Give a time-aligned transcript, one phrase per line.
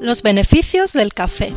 [0.00, 1.52] Los beneficios del café.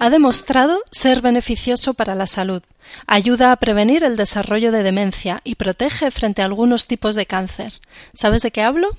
[0.00, 2.62] Ha demostrado ser beneficioso para la salud.
[3.06, 7.74] Ayuda a prevenir el desarrollo de demencia y protege frente a algunos tipos de cáncer.
[8.14, 8.96] ¿Sabes de qué hablo?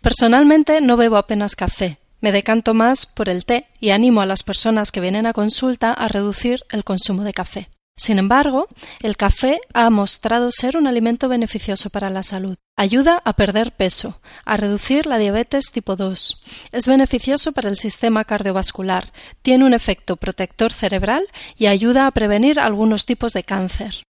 [0.00, 1.98] Personalmente no bebo apenas café.
[2.22, 5.92] Me decanto más por el té y animo a las personas que vienen a consulta
[5.92, 7.68] a reducir el consumo de café.
[7.98, 8.68] Sin embargo,
[9.02, 12.56] el café ha mostrado ser un alimento beneficioso para la salud.
[12.76, 16.44] Ayuda a perder peso, a reducir la diabetes tipo 2.
[16.70, 22.60] Es beneficioso para el sistema cardiovascular, tiene un efecto protector cerebral y ayuda a prevenir
[22.60, 24.02] algunos tipos de cáncer.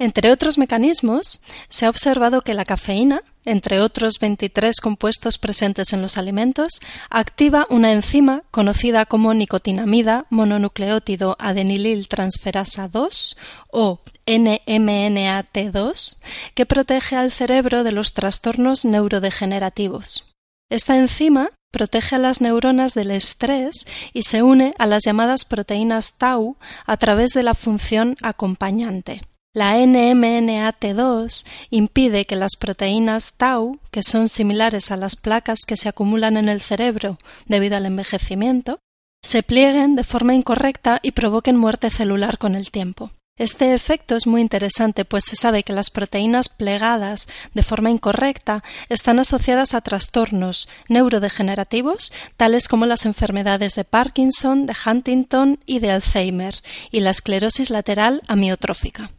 [0.00, 6.00] Entre otros mecanismos, se ha observado que la cafeína, entre otros 23 compuestos presentes en
[6.00, 13.36] los alimentos, activa una enzima conocida como nicotinamida mononucleótido adenilil transferasa 2
[13.72, 16.16] o NMNAT2,
[16.54, 20.34] que protege al cerebro de los trastornos neurodegenerativos.
[20.70, 26.14] Esta enzima protege a las neuronas del estrés y se une a las llamadas proteínas
[26.16, 29.20] tau a través de la función acompañante.
[29.52, 35.88] La NMNAT2 impide que las proteínas tau, que son similares a las placas que se
[35.88, 38.78] acumulan en el cerebro debido al envejecimiento,
[39.24, 43.10] se plieguen de forma incorrecta y provoquen muerte celular con el tiempo.
[43.36, 48.62] Este efecto es muy interesante, pues se sabe que las proteínas plegadas de forma incorrecta
[48.88, 55.90] están asociadas a trastornos neurodegenerativos, tales como las enfermedades de Parkinson, de Huntington y de
[55.90, 59.10] Alzheimer, y la esclerosis lateral amiotrófica.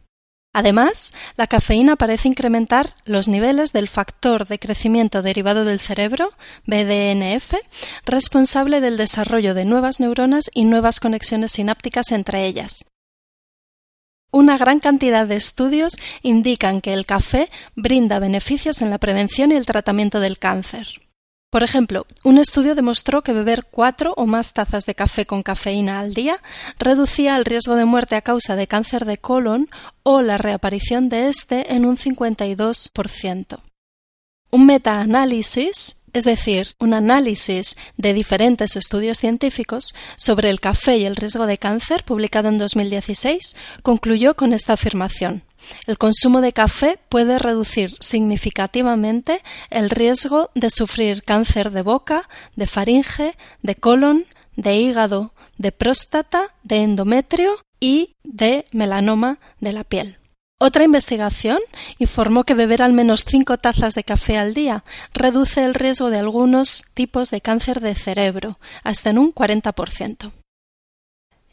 [0.54, 6.30] Además, la cafeína parece incrementar los niveles del factor de crecimiento derivado del cerebro,
[6.66, 7.54] BDNF,
[8.04, 12.84] responsable del desarrollo de nuevas neuronas y nuevas conexiones sinápticas entre ellas.
[14.30, 19.56] Una gran cantidad de estudios indican que el café brinda beneficios en la prevención y
[19.56, 21.01] el tratamiento del cáncer.
[21.52, 26.00] Por ejemplo, un estudio demostró que beber cuatro o más tazas de café con cafeína
[26.00, 26.40] al día
[26.78, 29.68] reducía el riesgo de muerte a causa de cáncer de colon
[30.02, 33.58] o la reaparición de este en un 52%.
[34.50, 41.16] Un metaanálisis es decir, un análisis de diferentes estudios científicos sobre el café y el
[41.16, 45.42] riesgo de cáncer, publicado en 2016, concluyó con esta afirmación.
[45.86, 52.66] El consumo de café puede reducir significativamente el riesgo de sufrir cáncer de boca, de
[52.66, 60.18] faringe, de colon, de hígado, de próstata, de endometrio y de melanoma de la piel.
[60.64, 61.58] Otra investigación
[61.98, 66.18] informó que beber al menos cinco tazas de café al día reduce el riesgo de
[66.18, 70.30] algunos tipos de cáncer de cerebro hasta en un 40%.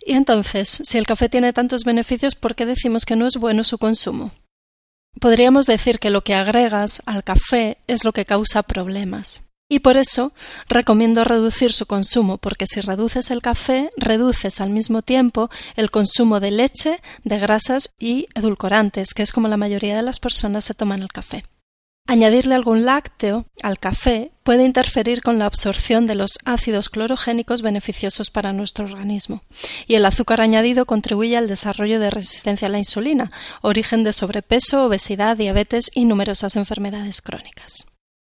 [0.05, 3.63] Y entonces, si el café tiene tantos beneficios, ¿por qué decimos que no es bueno
[3.63, 4.31] su consumo?
[5.19, 9.49] Podríamos decir que lo que agregas al café es lo que causa problemas.
[9.71, 10.33] Y por eso
[10.67, 16.39] recomiendo reducir su consumo, porque si reduces el café, reduces al mismo tiempo el consumo
[16.39, 20.73] de leche, de grasas y edulcorantes, que es como la mayoría de las personas se
[20.73, 21.43] toman el café.
[22.09, 28.31] Añadirle algún lácteo al café puede interferir con la absorción de los ácidos clorogénicos beneficiosos
[28.31, 29.43] para nuestro organismo.
[29.85, 33.31] Y el azúcar añadido contribuye al desarrollo de resistencia a la insulina,
[33.61, 37.85] origen de sobrepeso, obesidad, diabetes y numerosas enfermedades crónicas.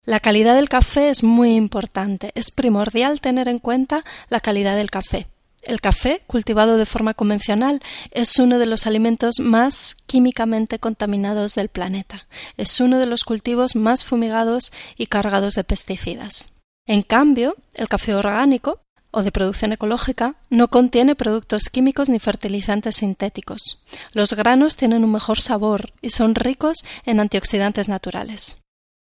[0.06, 2.32] La calidad del café es muy importante.
[2.34, 5.28] Es primordial tener en cuenta la calidad del café.
[5.66, 7.82] El café, cultivado de forma convencional,
[8.12, 12.28] es uno de los alimentos más químicamente contaminados del planeta.
[12.56, 16.50] Es uno de los cultivos más fumigados y cargados de pesticidas.
[16.86, 22.98] En cambio, el café orgánico, o de producción ecológica, no contiene productos químicos ni fertilizantes
[22.98, 23.82] sintéticos.
[24.12, 28.65] Los granos tienen un mejor sabor y son ricos en antioxidantes naturales.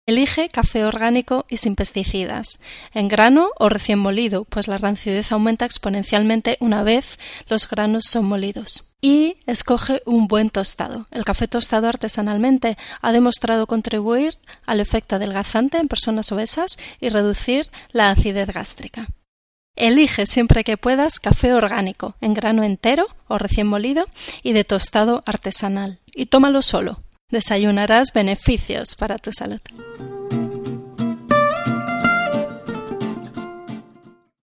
[0.04, 2.58] Elige café orgánico y sin pesticidas,
[2.92, 8.24] en grano o recién molido, pues la rancidez aumenta exponencialmente una vez los granos son
[8.24, 8.92] molidos.
[9.00, 11.06] Y escoge un buen tostado.
[11.12, 17.70] El café tostado artesanalmente ha demostrado contribuir al efecto adelgazante en personas obesas y reducir
[17.92, 19.06] la acidez gástrica.
[19.76, 24.06] Elige siempre que puedas café orgánico, en grano entero o recién molido
[24.42, 26.00] y de tostado artesanal.
[26.12, 29.60] Y tómalo solo, desayunarás beneficios para tu salud.